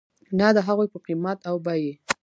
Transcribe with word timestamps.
نه 0.39 0.47
د 0.55 0.57
هغوی 0.67 0.87
په 0.93 0.99
قیمت 1.05 1.39
او 1.49 1.55
بیې. 1.65 1.93